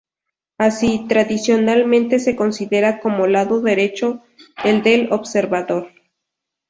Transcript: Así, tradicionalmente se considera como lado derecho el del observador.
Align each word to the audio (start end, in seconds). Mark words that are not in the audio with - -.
Así, 0.57 1.05
tradicionalmente 1.07 2.17
se 2.17 2.35
considera 2.35 2.99
como 3.01 3.27
lado 3.27 3.61
derecho 3.61 4.23
el 4.63 4.81
del 4.81 5.13
observador. 5.13 5.89